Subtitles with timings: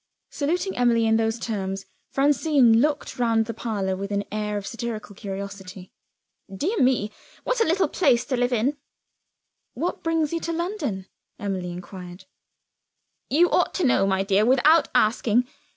[0.31, 5.13] Saluting Emily in those terms, Francine looked round the parlor with an air of satirical
[5.13, 5.91] curiosity.
[6.51, 7.11] "Dear me,
[7.43, 8.77] what a little place to live in!"
[9.75, 11.05] "What brings you to London?"
[11.37, 12.25] Emily inquired.
[13.29, 15.47] "You ought to know, my dear, without asking.